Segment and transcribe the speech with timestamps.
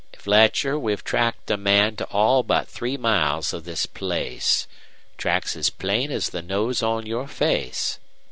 [0.17, 4.65] "Fletcher, we've tracked a man to all but three miles of this place.
[5.15, 7.99] Tracks as plain as the nose on your face.